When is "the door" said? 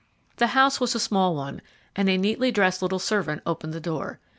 3.73-4.19